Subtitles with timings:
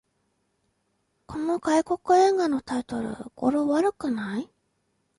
[1.27, 4.49] この外国映画のタイトル、語呂悪くない？